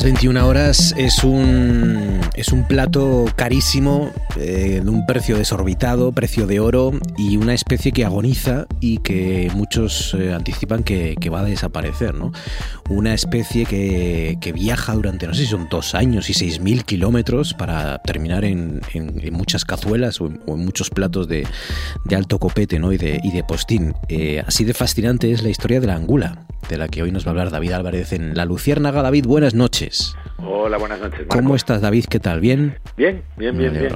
[0.00, 6.46] Las 21 horas es un, es un plato carísimo, eh, de un precio desorbitado, precio
[6.46, 11.44] de oro y una especie que agoniza y que muchos eh, anticipan que, va a
[11.44, 12.14] desaparecer.
[12.14, 12.32] ¿no?
[12.88, 16.86] Una especie que, que, viaja durante, no sé si son dos años y seis mil
[16.86, 21.46] kilómetros para terminar en, en, muchas cazuelas o en, o en muchos platos de,
[22.06, 22.90] de, alto copete ¿no?
[22.94, 23.92] y, de, y de postín.
[24.08, 27.24] Eh, así de fascinante es la historia de la angula, de la que hoy nos
[27.24, 29.02] va a hablar David Álvarez en La Luciérnaga.
[29.02, 30.16] David, buenas noches.
[30.38, 31.20] Hola, buenas noches.
[31.20, 31.36] Marco.
[31.36, 32.04] ¿Cómo estás, David?
[32.08, 32.40] ¿Qué tal?
[32.40, 32.78] ¿Bien?
[32.96, 33.94] Bien, bien, bien, bien.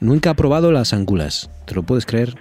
[0.00, 2.34] Nunca he probado las angulas, ¿te lo puedes creer?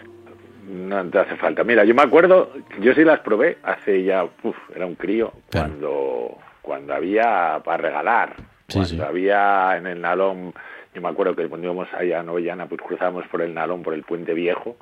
[0.67, 1.63] No te hace falta.
[1.63, 5.69] Mira, yo me acuerdo, yo sí las probé hace ya, uf, era un crío, claro.
[5.69, 8.35] cuando, cuando había para regalar,
[8.67, 9.01] sí, cuando sí.
[9.01, 10.53] había en el Nalón,
[10.93, 13.93] yo me acuerdo que cuando íbamos allá a Novellana, pues cruzábamos por el Nalón, por
[13.93, 14.77] el Puente Viejo,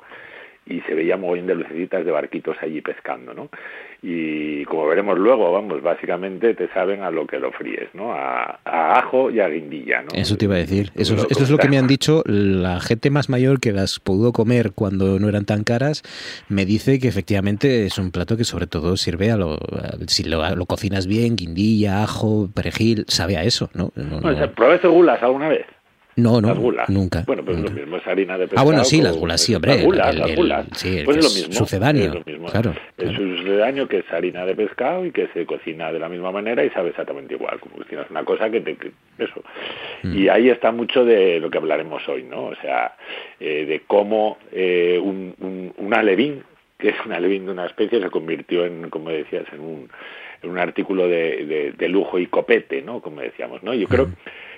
[0.70, 3.48] y se veía mogollón de lucecitas de barquitos allí pescando, ¿no?
[4.02, 8.12] Y como veremos luego, vamos, básicamente te saben a lo que lo fríes, ¿no?
[8.12, 10.08] A, a ajo y a guindilla, ¿no?
[10.14, 10.90] Eso te iba a decir.
[10.94, 13.98] Eso, es, eso es lo que me han dicho la gente más mayor que las
[13.98, 16.02] pudo comer cuando no eran tan caras.
[16.48, 20.22] Me dice que efectivamente es un plato que sobre todo sirve a lo, a, si
[20.22, 23.90] lo, lo, cocinas bien, guindilla, ajo, perejil, sabe a eso, ¿no?
[23.96, 24.30] no, no.
[24.30, 24.52] no.
[24.52, 25.66] ¿Probaste gulas alguna vez?
[26.20, 26.88] No, no, las gulas.
[26.88, 27.24] nunca.
[27.26, 27.72] Bueno, pues nunca.
[27.72, 28.60] lo mismo es harina de pescado.
[28.60, 29.74] Ah, bueno, sí, las gulas, sí, hombre.
[29.76, 30.66] Las gulas, el, las gulas.
[30.68, 31.52] El, sí, pues es lo mismo.
[31.52, 32.04] Sucedáneo.
[32.04, 32.48] Es lo mismo.
[32.48, 33.36] Claro, es claro.
[33.36, 36.70] sucedáneo que es harina de pescado y que se cocina de la misma manera y
[36.70, 37.58] sabe exactamente igual.
[37.60, 38.76] Como cocinas una cosa que te...
[38.76, 39.42] Que, eso.
[40.02, 40.16] Mm.
[40.16, 42.46] Y ahí está mucho de lo que hablaremos hoy, ¿no?
[42.46, 42.96] O sea,
[43.38, 46.42] eh, de cómo eh, un, un, un alevín,
[46.78, 49.90] que es un alevín de una especie, se convirtió en, como decías, en un,
[50.42, 53.00] en un artículo de, de, de lujo y copete, ¿no?
[53.00, 53.74] Como decíamos, ¿no?
[53.74, 54.08] Yo creo...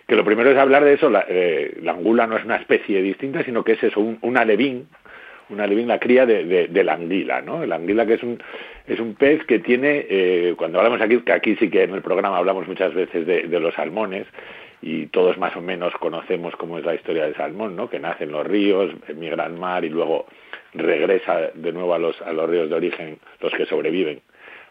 [0.06, 3.00] Que lo primero es hablar de eso, la, eh, la, angula no es una especie
[3.02, 4.88] distinta, sino que es eso, un, un alevín,
[5.48, 7.64] un alevín, la cría de, de, la anguila, ¿no?
[7.64, 8.42] La anguila que es un,
[8.86, 12.02] es un pez que tiene, eh, cuando hablamos aquí, que aquí sí que en el
[12.02, 14.26] programa hablamos muchas veces de, de los salmones,
[14.82, 17.88] y todos más o menos conocemos cómo es la historia del salmón, ¿no?
[17.88, 20.26] Que nace en los ríos, emigra al mar y luego
[20.74, 24.20] regresa de nuevo a los, a los ríos de origen, los que sobreviven.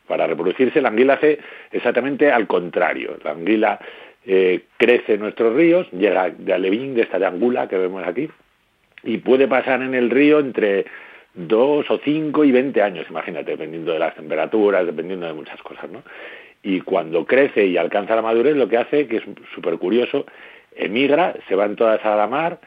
[0.07, 1.39] Para reproducirse, la anguila hace
[1.71, 3.17] exactamente al contrario.
[3.23, 3.79] La anguila
[4.25, 8.29] eh, crece nuestros ríos, llega de alevín, de esta de angula que vemos aquí,
[9.03, 10.85] y puede pasar en el río entre
[11.33, 15.89] dos o cinco y veinte años, imagínate, dependiendo de las temperaturas, dependiendo de muchas cosas,
[15.89, 16.03] ¿no?
[16.63, 19.23] Y cuando crece y alcanza la madurez, lo que hace, que es
[19.55, 20.25] súper curioso,
[20.75, 22.59] emigra, se van todas a la mar,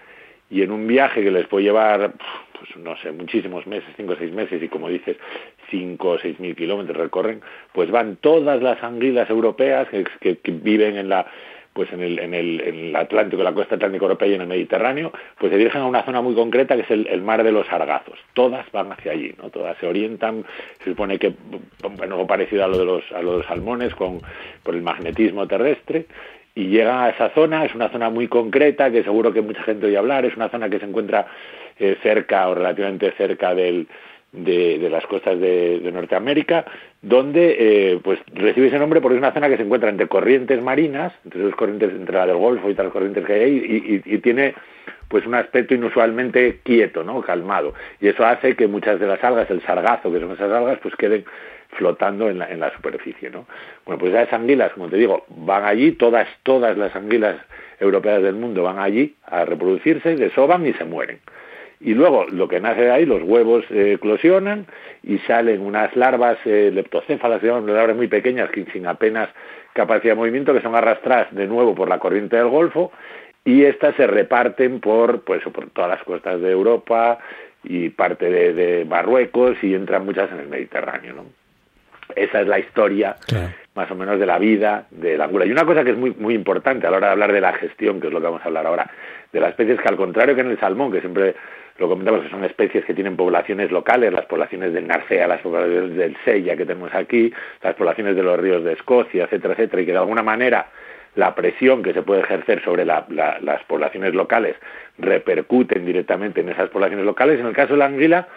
[0.51, 2.13] y en un viaje que les puede llevar,
[2.59, 5.17] pues no sé, muchísimos meses, cinco o seis meses, y como dices,
[5.71, 7.41] cinco o seis mil kilómetros recorren,
[7.73, 11.27] pues van todas las anguilas europeas que, viven en la
[11.73, 14.47] pues en el, en, el, en el Atlántico, la costa atlántica europea y en el
[14.47, 17.67] Mediterráneo, pues se dirigen a una zona muy concreta que es el, mar de los
[17.67, 18.17] sargazos.
[18.33, 19.51] Todas van hacia allí, ¿no?
[19.51, 20.45] Todas se orientan,
[20.85, 21.35] se supone que,
[21.97, 24.21] bueno, parecido a lo de los, a los salmones con,
[24.63, 26.07] por el magnetismo terrestre,
[26.55, 29.87] y llegan a esa zona, es una zona muy concreta que seguro que mucha gente
[29.87, 31.27] oye hablar, es una zona que se encuentra
[31.79, 33.89] eh, cerca o relativamente cerca del,
[34.31, 36.65] de, las costas de, Norteamérica,
[37.03, 40.63] donde eh, pues recibe ese nombre porque es una zona que se encuentra entre corrientes
[40.63, 43.57] marinas, entre dos corrientes, entre la del Golfo y otras corrientes que hay ahí,
[44.07, 44.55] y, y, y, tiene
[45.09, 47.21] pues un aspecto inusualmente quieto, ¿no?
[47.21, 47.75] calmado.
[48.01, 50.95] Y eso hace que muchas de las algas, el sargazo, que son esas algas, pues
[50.97, 51.25] queden
[51.71, 53.47] flotando en la, en la superficie, ¿no?
[53.85, 57.37] Bueno, pues esas anguilas, como te digo, van allí, todas, todas las anguilas
[57.81, 61.19] europeas del mundo van allí a reproducirse, desoban y se mueren
[61.85, 64.67] y luego lo que nace de ahí, los huevos eh, eclosionan
[65.03, 69.29] y salen unas larvas eh, leptocéfalas, llaman larvas muy pequeñas, que sin apenas
[69.75, 72.91] capacidad de movimiento, que son arrastradas de nuevo por la corriente del Golfo
[73.45, 77.19] y estas se reparten por, pues, por todas las costas de Europa
[77.63, 81.13] y parte de, de Marruecos y entran muchas en el Mediterráneo.
[81.15, 81.44] ¿no?
[82.17, 83.49] Esa es la historia claro.
[83.75, 85.47] más o menos de la vida de la angula.
[85.47, 87.53] Y una cosa que es muy, muy importante a la hora de hablar de la
[87.55, 88.91] gestión, que es lo que vamos a hablar ahora,
[89.33, 91.35] de la especie es que al contrario que en el salmón, que siempre
[91.79, 95.97] lo comentamos que son especies que tienen poblaciones locales, las poblaciones del Narcea, las poblaciones
[95.97, 99.87] del Sella que tenemos aquí, las poblaciones de los ríos de Escocia, etcétera, etcétera, y
[99.87, 100.69] que de alguna manera
[101.17, 104.57] la presión que se puede ejercer sobre las poblaciones locales
[104.99, 107.41] repercuten directamente en esas poblaciones locales.
[107.41, 108.29] En el caso de la anguila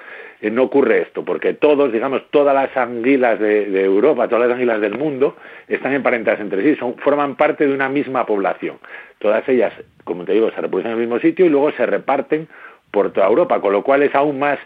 [0.41, 4.97] no ocurre esto, porque todos, digamos, todas las anguilas de, Europa, todas las anguilas del
[4.97, 5.35] mundo
[5.67, 8.77] están emparentadas entre sí, son, forman parte de una misma población.
[9.19, 9.73] Todas ellas,
[10.03, 12.47] como te digo, se reproducen en el mismo sitio y luego se reparten
[12.91, 14.59] por toda Europa, con lo cual es aún más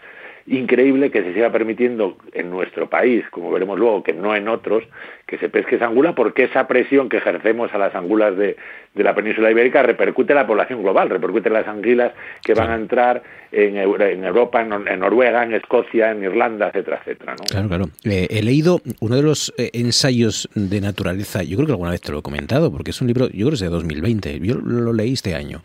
[0.46, 4.84] increíble que se siga permitiendo en nuestro país, como veremos luego, que no en otros,
[5.32, 8.54] que se pesque esa angula, porque esa presión que ejercemos a las angulas de,
[8.94, 12.12] de la península ibérica repercute en la población global, repercute en las anguilas
[12.42, 17.36] que van a entrar en, en Europa, en, Noruega, en Escocia, en Irlanda, etcétera, etcétera.
[17.38, 17.44] ¿no?
[17.44, 17.84] Claro, claro.
[18.04, 22.02] Eh, he leído uno de los eh, ensayos de naturaleza, yo creo que alguna vez
[22.02, 24.56] te lo he comentado, porque es un libro, yo creo que es de 2020, yo
[24.56, 25.62] lo leí este año.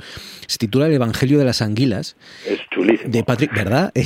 [0.47, 2.15] Se titula El Evangelio de las Anguilas.
[2.45, 3.11] Es chulísimo.
[3.11, 3.91] De Patrick, ¿verdad?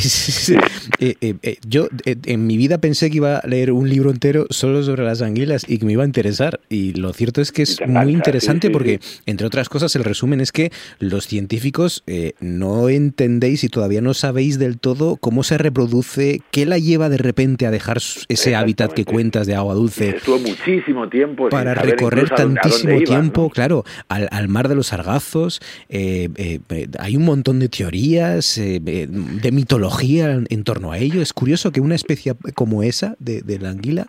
[1.00, 5.04] Eh, yo en mi vida pensé que iba a leer un libro entero solo sobre
[5.04, 6.60] las anguilas y que me iba a interesar.
[6.70, 10.52] Y lo cierto es que es muy interesante porque entre otras cosas, el resumen es
[10.52, 16.42] que los científicos eh, no entendéis y todavía no sabéis del todo cómo se reproduce,
[16.52, 20.18] qué la lleva de repente a dejar ese hábitat que cuentas de agua dulce.
[20.18, 21.50] Estuvo muchísimo tiempo.
[21.50, 25.62] Para recorrer tantísimo tiempo, claro, al, mar de los sargazos.
[25.90, 31.22] Eh, eh, hay un montón de teorías, de mitología en torno a ello.
[31.22, 34.08] Es curioso que una especie como esa, de, de la anguila,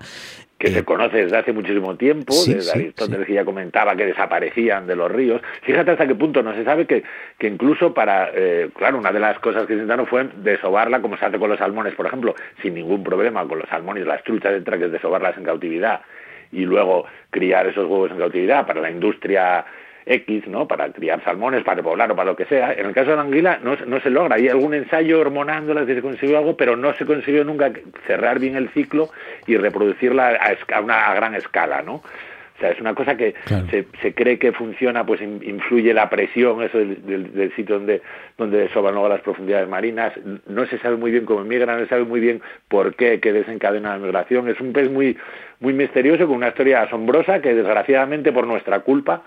[0.62, 4.94] que se conoce desde hace muchísimo tiempo, desde Aristóteles que ya comentaba que desaparecían de
[4.94, 5.42] los ríos.
[5.62, 7.02] Fíjate hasta qué punto no se sabe que,
[7.36, 11.16] que incluso para, eh, claro, una de las cosas que se intentaron fue desovarla como
[11.16, 14.52] se hace con los salmones, por ejemplo, sin ningún problema con los salmones, las truchas,
[14.52, 16.02] etcétera, que es desovarlas en cautividad
[16.52, 19.64] y luego criar esos huevos en cautividad para la industria
[20.06, 20.66] X, ¿no?
[20.66, 22.72] Para criar salmones, para repoblar o para lo que sea.
[22.72, 24.36] En el caso de la anguila no, no se logra.
[24.36, 27.70] Hay algún ensayo hormonándola que se consiguió algo, pero no se consiguió nunca
[28.06, 29.10] cerrar bien el ciclo
[29.46, 30.38] y reproducirla
[30.72, 32.02] a, una gran escala, ¿no?
[32.56, 33.34] O sea, es una cosa que
[33.70, 38.02] se, se, cree que funciona, pues influye la presión, eso del, del, sitio donde,
[38.38, 40.12] donde soban luego las profundidades marinas.
[40.46, 43.32] No se sabe muy bien cómo migra, no se sabe muy bien por qué, qué
[43.32, 44.48] desencadena la migración.
[44.48, 45.16] Es un pez muy,
[45.58, 49.22] muy misterioso, con una historia asombrosa que desgraciadamente por nuestra culpa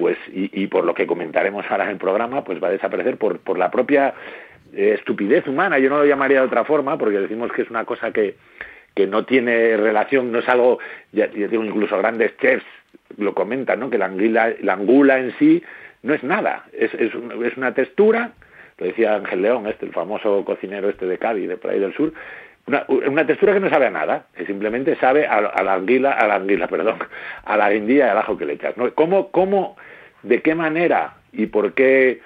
[0.00, 3.38] pues y, por lo que comentaremos ahora en el programa, pues va a desaparecer por,
[3.40, 4.14] por la propia
[4.72, 5.78] eh, estupidez humana.
[5.78, 8.36] Yo no lo llamaría de otra forma, porque decimos que es una cosa que,
[8.94, 10.78] que no tiene relación, no es algo,
[11.12, 12.64] ya, digo, incluso grandes chefs
[13.18, 13.90] lo comentan, ¿no?
[13.90, 15.62] que la, anguila, la angula en sí
[16.02, 17.12] no es nada, es, es,
[17.44, 18.32] es una textura,
[18.78, 22.14] lo decía Ángel León, este, el famoso cocinero este de Cádiz, de ahí del sur,
[22.88, 26.36] una, textura que no sabe a nada, que simplemente sabe a, la anguila, a la
[26.36, 26.98] anguila, perdón,
[27.44, 28.76] a la guindilla y al ajo que le echas.
[28.76, 28.92] ¿no?
[28.94, 29.76] ¿Cómo, cómo,
[30.22, 32.20] de qué manera y por qué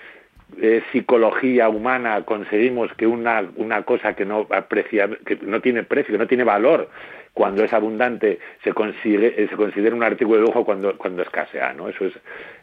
[0.60, 6.12] eh, psicología humana conseguimos que una, una cosa que no aprecia, que no tiene precio,
[6.12, 6.88] que no tiene valor,
[7.34, 11.72] cuando es abundante, se consigue, eh, se considera un artículo de lujo cuando, cuando escasea,
[11.72, 11.88] ¿no?
[11.88, 12.12] Eso es,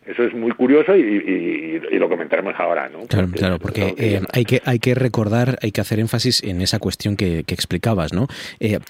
[0.05, 3.05] eso es muy curioso y, lo comentaremos ahora, ¿no?
[3.05, 6.61] Claro, porque, claro, porque eh, hay, que, hay que recordar, hay que hacer énfasis en
[6.61, 8.27] esa cuestión que, explicabas, ¿no?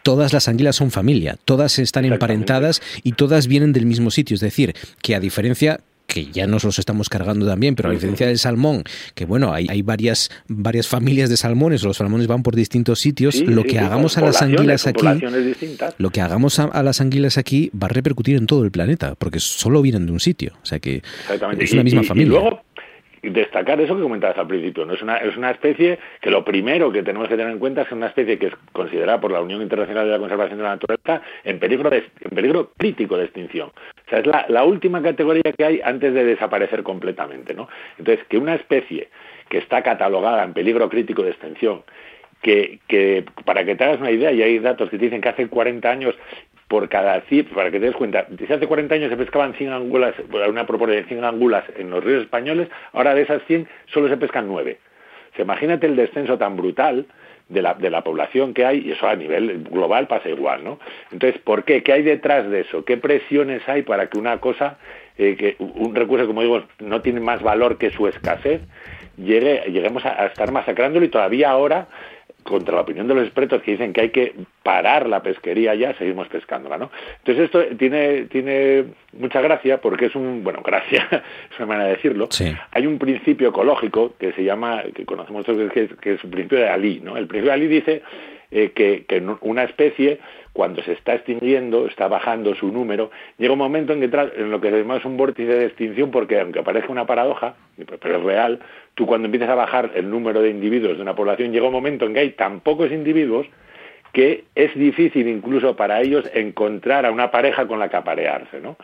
[0.03, 4.39] todas las anguilas son familia, todas están emparentadas y todas vienen del mismo sitio, es
[4.39, 5.79] decir, que a diferencia
[6.11, 8.83] que ya nos los estamos cargando también, pero a diferencia del salmón,
[9.15, 13.39] que bueno, hay, hay varias, varias familias de salmones, los salmones van por distintos sitios,
[13.39, 15.05] lo que hagamos a las anguilas aquí,
[15.97, 19.39] lo que hagamos a, las anguilas aquí va a repercutir en todo el planeta, porque
[19.39, 21.01] solo vienen de un sitio, o sea que
[21.59, 22.41] es una misma familia
[23.21, 24.85] destacar eso que comentabas al principio.
[24.85, 24.93] ¿no?
[24.93, 27.87] Es, una, es una especie que lo primero que tenemos que tener en cuenta es
[27.87, 30.63] que es una especie que es considerada por la Unión Internacional de la Conservación de
[30.63, 33.69] la Naturaleza en peligro, de, en peligro crítico de extinción.
[33.69, 37.53] O sea, es la, la última categoría que hay antes de desaparecer completamente.
[37.53, 37.69] ¿no?
[37.97, 39.09] Entonces, que una especie
[39.49, 41.83] que está catalogada en peligro crítico de extinción
[42.41, 45.29] que, que, para que te hagas una idea, y hay datos que te dicen que
[45.29, 46.15] hace 40 años
[46.71, 47.21] por cada
[47.53, 50.15] para que te des cuenta, si hace 40 años se pescaban 100 angulas,
[50.47, 54.15] una proporción de 100 angulas en los ríos españoles, ahora de esas 100 solo se
[54.15, 54.77] pescan 9.
[55.37, 57.07] O imagínate el descenso tan brutal
[57.49, 60.79] de la, de la población que hay, y eso a nivel global pasa igual, ¿no?
[61.11, 61.83] Entonces, ¿por qué?
[61.83, 62.85] ¿Qué hay detrás de eso?
[62.85, 64.77] ¿Qué presiones hay para que una cosa,
[65.17, 68.61] eh, que un recurso, como digo, no tiene más valor que su escasez,
[69.17, 71.89] llegue, lleguemos a estar masacrándolo y todavía ahora
[72.43, 75.93] contra la opinión de los expertos que dicen que hay que parar la pesquería ya,
[75.97, 76.91] seguimos pescándola, ¿no?
[77.19, 81.07] Entonces esto tiene, tiene mucha gracia porque es un, bueno, gracia,
[81.51, 82.29] es una manera de decirlo.
[82.71, 86.29] Hay un principio ecológico que se llama, que conocemos todos, que es, que es el
[86.29, 87.17] principio de Ali, ¿no?
[87.17, 88.01] El principio de Ali dice
[88.51, 90.19] eh, que, que una especie
[90.53, 94.51] cuando se está extinguiendo, está bajando su número, llega un momento en que entra en
[94.51, 97.55] lo que llamamos un vórtice de extinción, porque aunque parezca una paradoja,
[98.01, 98.59] pero es real,
[98.95, 102.05] tú cuando empiezas a bajar el número de individuos de una población, llega un momento
[102.05, 103.47] en que hay tan pocos individuos
[104.11, 108.75] que es difícil incluso para ellos encontrar a una pareja con la que aparearse, ¿no?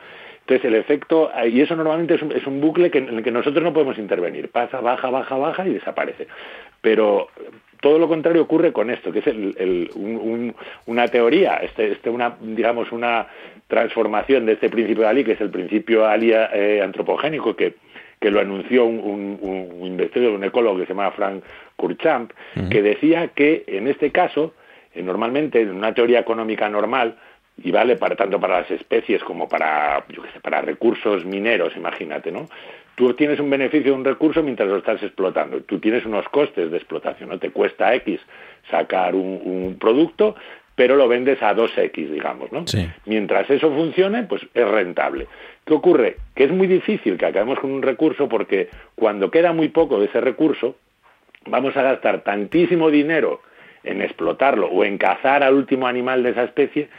[0.47, 3.61] Entonces el efecto, y eso normalmente es un, es un bucle en el que nosotros
[3.61, 6.27] no podemos intervenir, pasa, baja, baja, baja y desaparece.
[6.79, 7.27] Pero
[7.81, 9.91] todo lo contrario ocurre con esto, que es el,
[10.85, 13.27] una teoría, este, este, una, digamos, una
[13.67, 17.75] transformación de este principio de Ali, que es el principio Ali eh, antropogénico, que,
[18.19, 21.43] que lo anunció un, un, investigador, un ecólogo que se llama Frank
[21.75, 22.31] Kurchamp,
[22.69, 24.53] que decía que en este caso,
[24.93, 27.17] eh, normalmente en una teoría económica normal,
[27.63, 31.75] y vale para tanto para las especies como para, yo qué sé, para recursos mineros,
[31.75, 32.47] imagínate, ¿no?
[32.97, 35.61] Tú tienes un beneficio de un recurso mientras lo estás explotando.
[35.61, 37.37] Tú tienes unos costes de explotación, ¿no?
[37.37, 38.19] Te cuesta X
[38.71, 40.35] sacar un, producto,
[40.73, 42.65] pero lo vendes a 2X, digamos, ¿no?
[43.05, 45.27] Mientras eso funcione, pues es rentable.
[45.63, 46.17] ¿Qué ocurre?
[46.33, 50.07] Que es muy difícil que acabemos con un recurso porque cuando queda muy poco de
[50.07, 50.75] ese recurso,
[51.45, 53.41] vamos a gastar tantísimo dinero
[53.83, 56.89] en explotarlo o en cazar al último animal de esa especie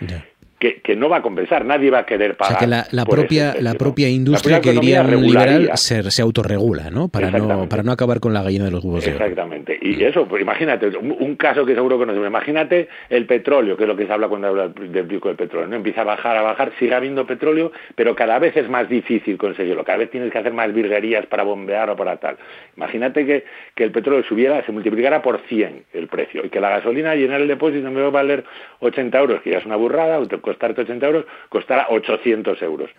[0.59, 2.57] que, que, no va a compensar, nadie va a querer pagar.
[2.57, 6.23] O sea que la, la propia, la propia industria que diría un liberal se, se,
[6.23, 7.09] autorregula, ¿no?
[7.09, 9.79] Para, no para no acabar con la gallina de los huevos Exactamente.
[9.81, 13.97] Y eso, pues imagínate, un, caso que seguro no imagínate el petróleo, que es lo
[13.97, 15.77] que se habla cuando habla del pico del petróleo, ¿no?
[15.77, 19.85] Empieza a bajar, a bajar, sigue habiendo petróleo, pero cada vez es más difícil conseguirlo,
[19.85, 22.37] cada vez tienes que hacer más virguerías para bombear o para tal.
[22.77, 26.71] Imagínate que, que el petróleo subiera, se multiplicara por 100 el precio, y que la
[26.71, 28.45] gasolina, llenar el depósito, me va a valer
[28.81, 30.19] 80 euros, que ya es una burrada,
[30.49, 32.91] costarte 80 euros, costará 800 euros.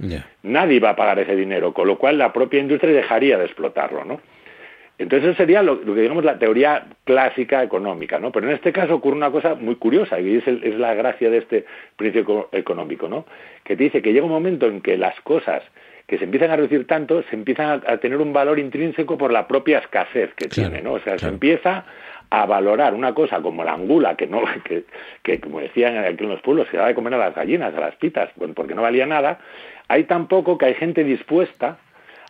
[0.44, 4.06] Nadie va a pagar ese dinero, con lo cual la propia industria dejaría de explotarlo,
[4.06, 4.22] ¿no?
[5.00, 8.32] Entonces eso sería lo, que digamos la teoría clásica económica, ¿no?
[8.34, 11.38] Pero en este caso ocurre una cosa muy curiosa y es, es la gracia de
[11.38, 11.65] este
[11.96, 13.25] principio económico, ¿no?
[13.63, 15.63] Que te dice que llega un momento en que las cosas
[16.06, 19.48] que se empiezan a reducir tanto, se empiezan a, tener un valor intrínseco por la
[19.48, 20.94] propia escasez que tiene, ¿no?
[20.94, 21.86] O sea, se empieza
[22.31, 24.83] a valorar una cosa como la angula, que no, que,
[25.24, 27.79] que como decían aquí en los pueblos, se daba de comer a las gallinas, a
[27.79, 29.39] las pitas, porque no valía nada,
[29.88, 31.77] hay tan poco que hay gente dispuesta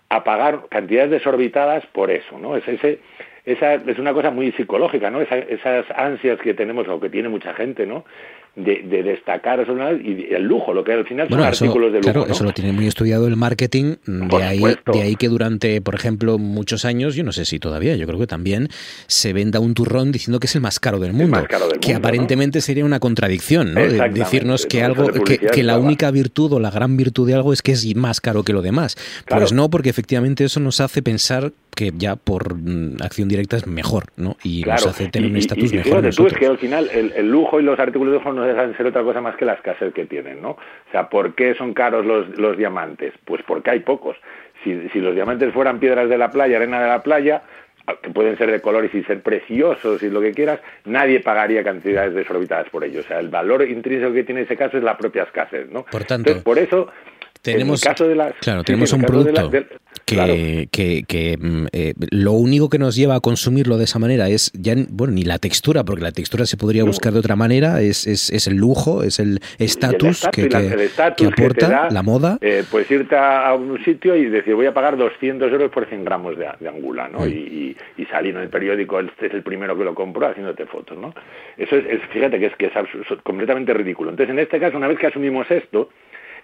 [0.09, 2.55] a pagar cantidades desorbitadas por eso, ¿no?
[2.55, 2.99] Es ese,
[3.45, 5.21] esa es una cosa muy psicológica, ¿no?
[5.21, 8.05] esas ansias que tenemos o que tiene mucha gente, ¿no?
[8.55, 9.65] De, de destacar
[10.03, 12.11] y el lujo, lo que al final son artículos de lujo.
[12.13, 14.61] Claro, eso lo tiene muy estudiado el marketing, de ahí,
[14.93, 18.19] de ahí que durante, por ejemplo, muchos años, yo no sé si todavía, yo creo
[18.19, 18.69] que también
[19.07, 21.45] se venda un turrón diciendo que es el más caro del mundo,
[21.81, 23.81] que aparentemente sería una contradicción, ¿no?
[23.81, 27.61] De decirnos que algo, que, la única virtud o la gran virtud de algo es
[27.61, 28.95] que es más caro que lo demás.
[29.27, 33.65] Pues no, porque efectivamente eso nos hace pensar que ya por mm, acción directa es
[33.65, 34.35] mejor, ¿no?
[34.43, 36.09] Y nos hace tener un estatus mejor.
[36.13, 38.77] tú es que al final el, lujo y los artículos de lujo no dejan de
[38.77, 40.51] ser otra cosa más que la escasez que tienen, ¿no?
[40.51, 43.13] O sea, ¿por qué son caros los, los diamantes?
[43.25, 44.17] Pues porque hay pocos.
[44.63, 47.41] Si, si los diamantes fueran piedras de la playa, arena de la playa,
[48.01, 52.13] que pueden ser de colores y ser preciosos y lo que quieras, nadie pagaría cantidades
[52.13, 53.05] desorbitadas por ellos.
[53.05, 55.85] O sea, el valor intrínseco que tiene ese caso es la propia escasez, ¿no?
[55.85, 56.89] Por tanto, por eso
[57.41, 57.81] tenemos,
[58.41, 59.51] claro, tenemos un producto
[60.05, 64.51] que, que, mm, eh, lo único que nos lleva a consumirlo de esa manera es
[64.53, 68.07] ya, bueno, ni la textura, porque la textura se podría buscar de otra manera, es,
[68.07, 72.37] es, es el lujo, es el estatus que, que, aporta la moda.
[72.41, 76.03] Eh, pues irte a un sitio y decir, voy a pagar 200 euros por 100
[76.03, 77.19] gramos de, de angula, ¿no?
[77.19, 77.29] Mm.
[77.29, 80.97] Y, y, salir en el periódico, este es el primero que lo compro haciéndote fotos,
[80.97, 81.13] ¿no?
[81.57, 82.73] Eso es, fíjate que es, que es
[83.23, 84.09] completamente ridículo.
[84.09, 85.89] Entonces, en este caso, una vez que asumimos esto,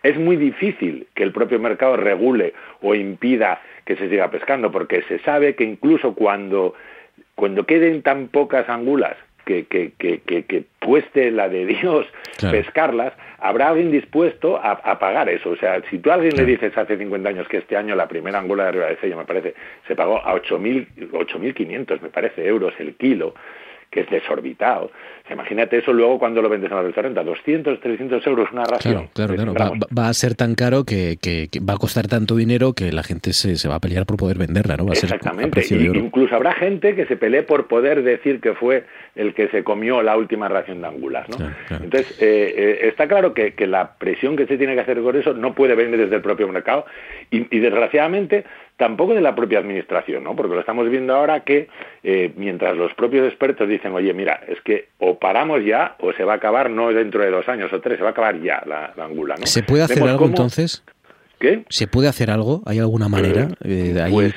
[0.05, 5.01] es muy difícil que el propio mercado regule o impida que se siga pescando, porque
[5.03, 6.75] se sabe que incluso cuando,
[7.33, 12.05] cuando queden tan pocas angulas que, que, que, que, cueste la de Dios
[12.39, 15.49] pescarlas, habrá alguien dispuesto a, pagar eso.
[15.49, 18.07] O sea, si tú a alguien le dices hace 50 años que este año la
[18.07, 19.55] primera angula de arriba de sello, me parece,
[19.87, 23.33] se pagó a 8.500, me parece, euros el kilo,
[23.95, 24.91] que es desorbitado.
[25.31, 29.07] imagínate eso luego cuando lo vendes en la restaurante, 200, 300 euros una ración.
[29.13, 31.17] Claro, claro, Va, a ser tan caro que,
[31.67, 34.75] va a costar tanto dinero que la gente se, va a pelear por poder venderla,
[34.75, 34.85] ¿no?
[34.85, 35.63] Va a Exactamente.
[35.71, 38.83] Incluso habrá gente que se pelee por poder decir que fue
[39.15, 41.37] el que se comió la última ración de angulas, ¿no?
[41.69, 45.33] Entonces, eh, eh, está claro que, la presión que se tiene que hacer con eso
[45.33, 46.85] no puede venir desde el propio mercado
[47.31, 48.43] y, y desgraciadamente
[48.77, 50.35] tampoco de la propia administración, ¿no?
[50.35, 51.69] Porque lo estamos viendo ahora que
[52.03, 56.23] eh, mientras los propios expertos dicen, oye, mira, es que o paramos ya o se
[56.23, 58.61] va a acabar no dentro de dos años o tres, se va a acabar ya
[58.65, 59.45] la, angula, ¿no?
[59.45, 60.83] ¿Se puede hacer algo entonces?
[61.39, 61.63] ¿Qué?
[61.69, 62.61] ¿Se puede hacer algo?
[62.65, 63.49] ¿Hay alguna manera?
[63.63, 64.33] Eh, pues,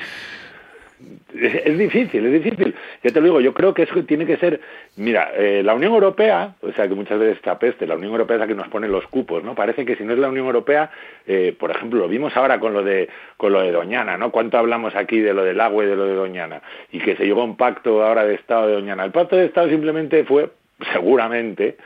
[1.33, 2.75] es, difícil, es difícil.
[3.03, 4.59] Ya te lo digo, yo creo que eso tiene que ser,
[4.97, 8.41] mira, eh, la Unión Europea, o sea que muchas veces esta la Unión Europea es
[8.41, 9.55] la que nos pone los cupos, ¿no?
[9.55, 10.91] Parece que si no es la Unión Europea,
[11.25, 14.31] eh, por ejemplo, lo vimos ahora con lo de con lo de Doñana, ¿no?
[14.31, 16.61] ¿Cuánto hablamos aquí de lo del agua y de lo de Doñana?
[16.91, 19.05] Y que se llegó a un pacto ahora de Estado de Doñana.
[19.05, 20.49] El pacto de Estado simplemente fue,
[20.93, 21.77] seguramente,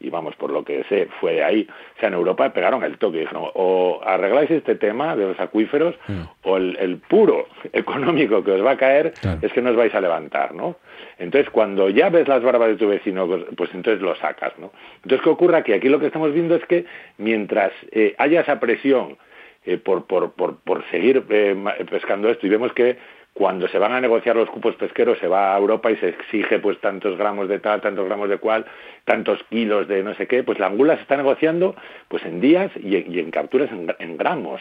[0.00, 1.68] y vamos, por lo que sé, fue de ahí.
[1.96, 5.40] O sea, en Europa pegaron el toque y dijeron, o arregláis este tema de los
[5.40, 6.20] acuíferos, mm.
[6.44, 10.00] o el, puro económico que os va a caer es que no os vais a
[10.00, 10.76] levantar, ¿no?
[11.18, 14.72] Entonces, cuando ya ves las barbas de tu vecino, pues, pues entonces lo sacas, ¿no?
[14.96, 15.72] Entonces, ¿qué ocurre aquí?
[15.74, 16.86] Aquí lo que estamos viendo es que
[17.18, 19.18] mientras eh, haya esa presión
[19.66, 21.56] eh, por, por, por, por seguir eh,
[21.90, 22.96] pescando esto, y vemos que
[23.40, 26.58] cuando se van a negociar los cupos pesqueros se va a Europa y se exige
[26.58, 28.66] pues tantos gramos de tal, tantos gramos de cual,
[29.06, 31.74] tantos kilos de no sé qué, pues la angula se está negociando
[32.08, 34.60] pues en días y, en capturas en, gramos.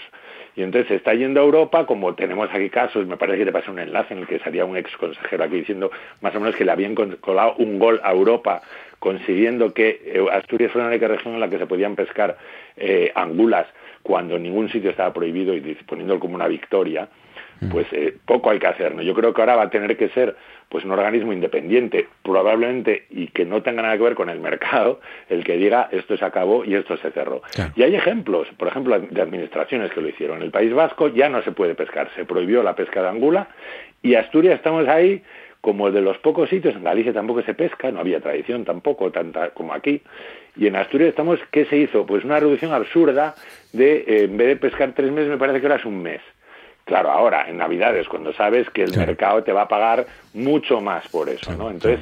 [0.56, 3.52] Y entonces se está yendo a Europa, como tenemos aquí casos, me parece que te
[3.52, 6.56] pasó un enlace en el que salía un ex consejero aquí diciendo más o menos
[6.56, 8.62] que le habían colado un gol a Europa
[9.00, 12.38] consiguiendo que eh, Asturias fuera la única región en la que se podían pescar
[12.78, 13.68] eh, angulas
[14.04, 17.10] cuando en ningún sitio estaba prohibido y poniéndolo como una victoria
[17.72, 18.96] pues eh, poco hay que hacer.
[18.96, 19.02] ¿no?
[19.02, 20.36] Yo creo que ahora va a tener que ser
[20.70, 25.00] pues un organismo independiente, probablemente, y que no tenga nada que ver con el mercado,
[25.28, 27.42] el que diga esto se acabó y esto se cerró.
[27.76, 30.38] Y hay ejemplos, por ejemplo, de administraciones que lo hicieron.
[30.38, 33.48] En el País Vasco ya no se puede pescar, se prohibió la pesca de angula,
[34.02, 35.24] y Asturias estamos ahí
[35.62, 39.50] como de los pocos sitios, en Galicia tampoco se pesca, no había tradición tampoco, tanta
[39.50, 40.02] como aquí,
[40.56, 42.06] y en Asturias estamos, ¿qué se hizo?
[42.06, 43.36] Pues una reducción absurda
[43.74, 46.22] de, eh, en vez de pescar tres meses, me parece que ahora es un mes.
[46.90, 51.08] Claro, ahora, en Navidades, cuando sabes que el mercado te va a pagar mucho más
[51.10, 51.70] por eso, ¿no?
[51.70, 52.00] Entonces,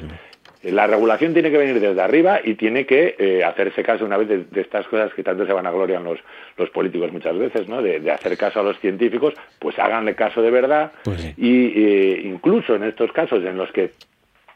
[0.62, 4.50] la regulación tiene que venir desde arriba y tiene que eh, hacerse caso una vez
[4.50, 6.18] de, estas cosas que tanto se van a gloriar los,
[6.56, 7.82] los políticos muchas veces, ¿no?
[7.82, 12.74] De, hacer caso a los científicos, pues háganle caso de verdad pues y eh, incluso
[12.74, 13.92] en estos casos en los que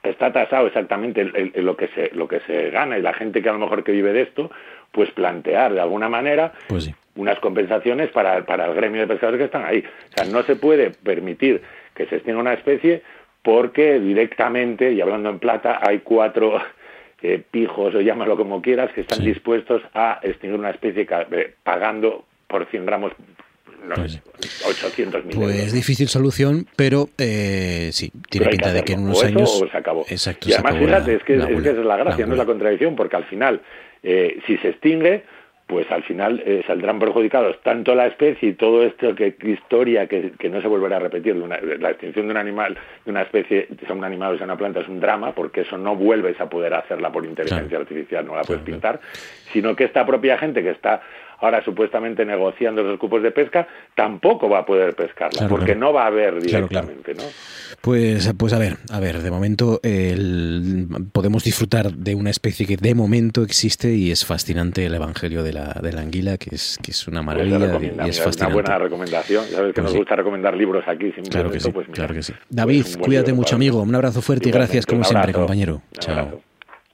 [0.02, 3.52] está tasado exactamente lo que se lo que se gana y la gente que a
[3.52, 4.50] lo mejor que vive de esto,
[4.90, 9.44] pues plantear de alguna manera pues unas compensaciones para, para el gremio de pescadores que
[9.44, 9.84] están ahí.
[10.10, 11.62] O sea, no se puede permitir
[11.94, 13.02] que se extinga una especie
[13.42, 16.60] porque directamente, y hablando en plata, hay cuatro
[17.22, 22.24] eh, pijos, o llámalo como quieras, que están dispuestos a extinguir una especie eh, pagando
[22.46, 23.12] por 100 gramos
[23.86, 24.20] no, pues,
[24.66, 29.64] 800 mil Pues difícil solución, pero eh, sí, tiene pinta de que en unos años...
[29.70, 30.04] se acabó.
[30.08, 32.96] Exacto, y además, fíjate, es, que, es que es la gracia, no es la contradicción,
[32.96, 33.60] porque al final,
[34.02, 35.24] eh, si se extingue,
[35.72, 40.32] pues al final eh, saldrán perjudicados tanto la especie y todo esto que historia que,
[40.50, 41.34] no se volverá a repetir.
[41.34, 44.80] La extinción de un animal de una especie sea un animal o sea una planta
[44.80, 48.42] es un drama porque eso no vuelves a poder hacerla por inteligencia artificial no la
[48.42, 49.00] puedes pintar
[49.50, 51.00] sino que esta propia gente que está
[51.42, 56.04] ahora supuestamente negociando los cupos de pesca, tampoco va a poder pescarla, porque no va
[56.04, 57.24] a haber directamente, ¿no?
[57.80, 59.80] Pues, pues a ver, a ver, de momento
[61.12, 65.52] podemos disfrutar de una especie que de momento existe y es fascinante el Evangelio de
[65.52, 68.54] la, de la anguila, que es, que es una pues maravilla y es fascinante.
[68.54, 71.88] Una buena recomendación, sabes que pues nos gusta recomendar libros aquí, claro que sí, pues
[71.88, 72.32] claro que sí.
[72.48, 75.82] David, cuídate mucho amigo, un abrazo fuerte y gracias como siempre, compañero.
[75.98, 76.40] Chao.